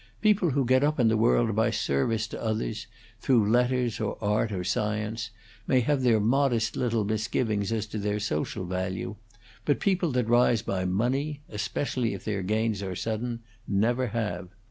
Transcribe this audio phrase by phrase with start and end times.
[0.19, 2.87] People who get up in the world by service to others
[3.19, 5.29] through letters, or art, or science
[5.67, 9.15] may have their modest little misgivings as to their social value,
[9.63, 14.49] but people that rise by money especially if their gains are sudden never have.